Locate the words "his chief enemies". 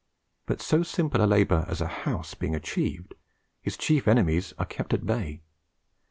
3.61-4.51